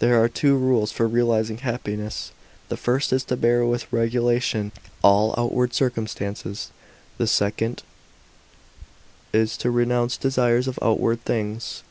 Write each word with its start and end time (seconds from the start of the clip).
There 0.00 0.20
are 0.20 0.28
two 0.28 0.56
rules 0.56 0.90
for 0.90 1.06
realizing 1.06 1.58
happiness. 1.58 2.32
The 2.68 2.76
first 2.76 3.12
is 3.12 3.22
to 3.26 3.36
bear 3.36 3.64
with 3.64 3.86
resignation 3.92 4.72
all 5.00 5.32
outward 5.38 5.74
circumstances; 5.74 6.72
the 7.18 7.28
second 7.28 7.84
is 9.32 9.56
to 9.58 9.70
renounce 9.70 10.16
desires 10.16 10.66
of 10.66 10.76
outward 10.82 11.24
things. 11.24 11.84